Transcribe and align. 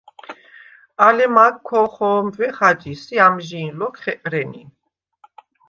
ალე 1.05 1.27
მაგ 1.35 1.55
ქო̄ხო̄მბვე 1.67 2.47
ხაჯის 2.57 3.03
ი 3.15 3.17
ამჟი̄ნ 3.25 3.67
ლოქ 3.79 3.95
ხეყრენი. 4.03 4.63